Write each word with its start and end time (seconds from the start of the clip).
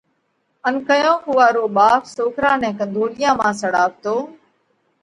ان 0.67 0.75
ڪيونڪ 0.87 1.23
اُوئا 1.29 1.47
رو 1.55 1.63
ٻاپ 1.75 2.01
سوڪرا 2.15 2.51
نئہ 2.61 2.77
ڪنڌولِيا 2.79 3.29
مانه 3.39 3.57
سڙاوَتو۔ 3.61 4.15